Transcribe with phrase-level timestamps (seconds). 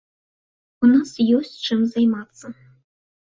[0.85, 2.45] У нас ёсць, чым займацца.